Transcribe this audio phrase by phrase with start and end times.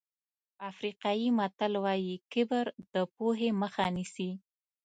[0.69, 4.29] افریقایي متل وایي کبر د پوهې مخه نیسي.